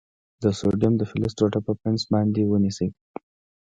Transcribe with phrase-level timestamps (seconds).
[0.43, 2.89] د سوډیم د فلز ټوټه په پنس باندې ونیسئ.